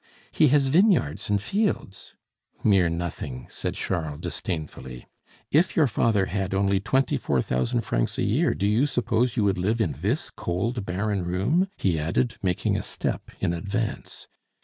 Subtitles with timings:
[0.31, 2.15] "He has vineyards and fields."
[2.63, 5.05] "Mere nothing," said Charles disdainfully.
[5.51, 9.43] "If your father had only twenty four thousand francs a year do you suppose you
[9.43, 14.27] would live in this cold, barren room?" he added, making a step in advance.